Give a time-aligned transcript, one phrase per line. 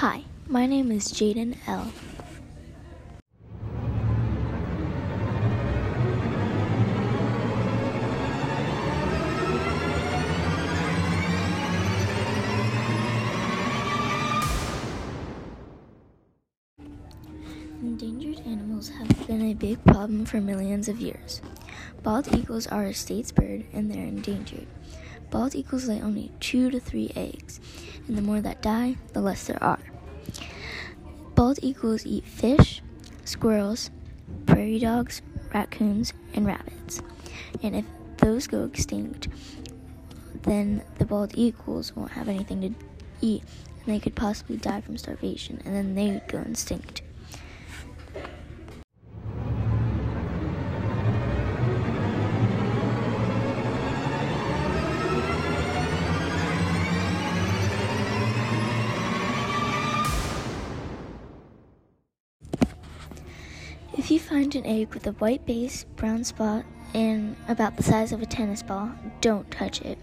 [0.00, 1.90] Hi, my name is Jaidyn L.
[17.80, 21.40] Endangered animals have been a big problem for millions of years.
[22.02, 24.66] Bald eagles are a state's bird and they're endangered.
[25.30, 27.60] Bald eagles lay only two to three eggs,
[28.06, 29.80] and the more that die, the less there are.
[31.34, 32.82] Bald eagles eat fish,
[33.24, 33.90] squirrels,
[34.46, 37.02] prairie dogs, raccoons, and rabbits.
[37.62, 37.84] And if
[38.18, 39.28] those go extinct,
[40.42, 42.74] then the bald eagles won't have anything to
[43.20, 43.42] eat,
[43.84, 47.02] and they could possibly die from starvation, and then they would go extinct.
[63.98, 68.12] If you find an egg with a white base, brown spot, and about the size
[68.12, 69.98] of a tennis ball, don't touch it.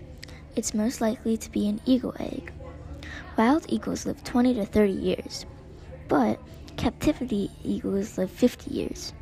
[0.55, 2.51] It's most likely to be an eagle egg.
[3.37, 5.45] Wild eagles live 20 to 30 years,
[6.07, 6.39] but
[6.75, 9.13] captivity eagles live 50 years.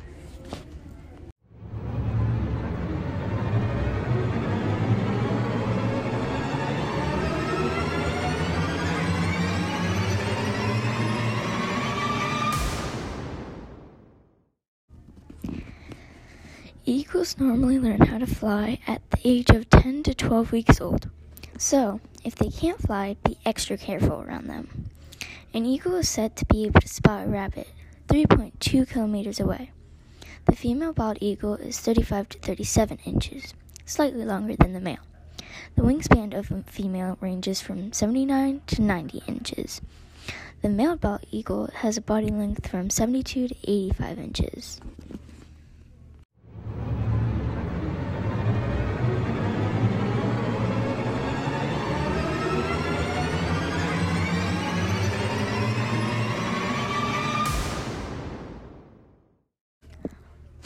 [16.84, 21.08] Eagles normally learn how to fly at the age of 10 to 12 weeks old.
[21.56, 24.88] So, if they can't fly, be extra careful around them.
[25.54, 27.68] An eagle is said to be able to spot a rabbit
[28.08, 29.70] 3.2 kilometers away.
[30.46, 33.54] The female bald eagle is 35 to 37 inches,
[33.86, 35.06] slightly longer than the male.
[35.76, 39.80] The wingspan of a female ranges from 79 to 90 inches.
[40.62, 44.80] The male bald eagle has a body length from 72 to 85 inches.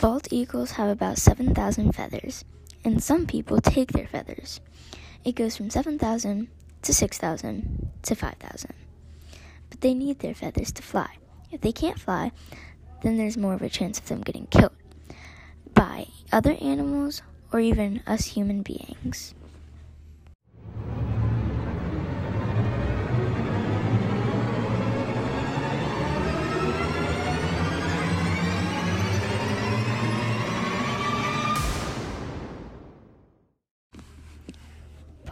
[0.00, 2.44] Bald eagles have about 7,000 feathers,
[2.84, 4.60] and some people take their feathers.
[5.24, 6.48] It goes from 7,000
[6.82, 8.74] to 6,000 to 5,000.
[9.70, 11.16] But they need their feathers to fly.
[11.50, 12.32] If they can't fly,
[13.02, 14.76] then there's more of a chance of them getting killed
[15.72, 19.34] by other animals or even us human beings.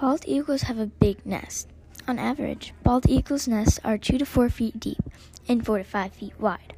[0.04, 1.66] Bald eagles have a big nest.
[2.06, 5.02] On average, bald eagles' nests are 2 to 4 feet deep
[5.48, 6.74] and 4 to 5 feet wide.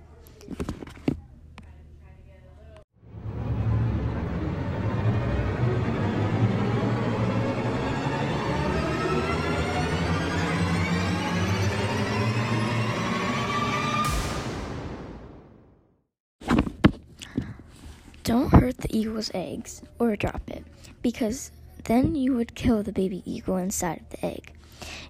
[18.23, 20.65] Don't hurt the eagle's eggs or drop it
[21.03, 21.51] because
[21.87, 24.53] then you would kill the baby eagle inside of the egg.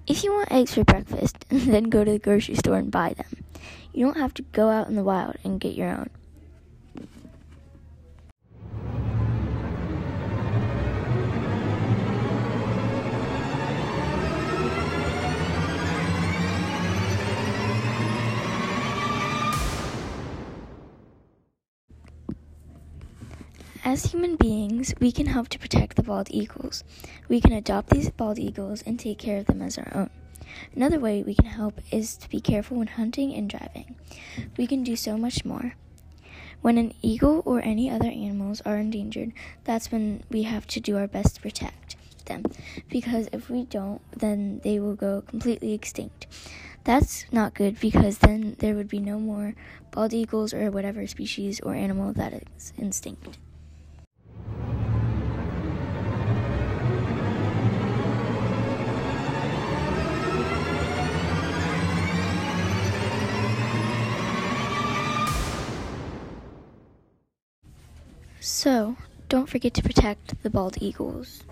[0.07, 3.45] If you want eggs for breakfast, then go to the grocery store and buy them.
[3.93, 6.11] You don't have to go out in the wild and get your own.
[23.87, 26.83] As human beings, we can help to protect the bald eagles.
[27.29, 30.11] We can adopt these bald eagles and take care of them as our own.
[30.75, 33.95] Another way we can help is to be careful when hunting and driving.
[34.57, 35.77] We can do so much more.
[36.63, 39.31] When an eagle or any other animals are endangered,
[39.63, 41.95] that's when we have to do our best to protect
[42.25, 42.43] them.
[42.91, 46.27] Because if we don't, then they will go completely extinct.
[46.83, 49.55] That's not good because then there would be no more
[49.93, 53.39] bald eagles or whatever species or animal that is extinct.
[68.49, 68.97] So,
[69.29, 71.43] don't forget to protect the bald eagles.